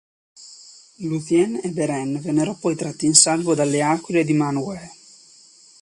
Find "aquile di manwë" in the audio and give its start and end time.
3.83-4.79